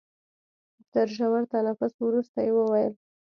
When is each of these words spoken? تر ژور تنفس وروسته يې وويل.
تر 0.91 1.07
ژور 1.15 1.41
تنفس 1.53 1.93
وروسته 1.99 2.37
يې 2.45 2.51
وويل. 2.57 2.93